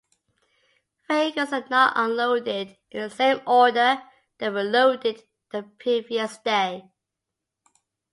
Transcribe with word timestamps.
Vehicles 1.07 1.53
are 1.53 1.67
not 1.69 1.93
unloaded 1.95 2.75
in 2.89 3.01
the 3.03 3.09
same 3.11 3.39
order 3.45 4.01
they 4.39 4.49
were 4.49 4.63
loaded 4.63 5.21
the 5.51 5.61
previous 5.77 6.39
day. 6.39 6.91